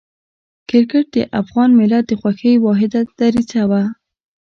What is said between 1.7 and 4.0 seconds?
ملت د خوښۍ واحده دریڅه ده.